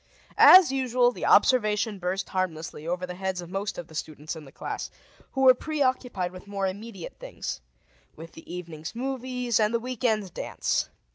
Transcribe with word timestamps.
_]As 0.35 0.71
usual, 0.71 1.11
the 1.11 1.27
observation 1.27 1.99
burst 1.99 2.29
harmlessly 2.29 2.87
over 2.87 3.05
the 3.05 3.13
heads 3.13 3.39
of 3.39 3.51
most 3.51 3.77
of 3.77 3.85
the 3.85 3.93
students 3.93 4.35
in 4.35 4.45
the 4.45 4.51
class, 4.51 4.89
who 5.33 5.41
were 5.41 5.53
preoccupied 5.53 6.31
with 6.31 6.47
more 6.47 6.65
immediate 6.65 7.19
things 7.19 7.61
with 8.15 8.31
the 8.31 8.51
evening's 8.51 8.95
movies 8.95 9.59
and 9.59 9.75
the 9.75 9.79
week 9.79 10.03
end's 10.03 10.31
dance. 10.31 10.89